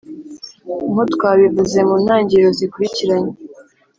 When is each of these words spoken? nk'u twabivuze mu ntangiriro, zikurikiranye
nk'u 0.91 1.03
twabivuze 1.13 1.77
mu 1.87 1.95
ntangiriro, 2.03 2.49
zikurikiranye 2.59 3.33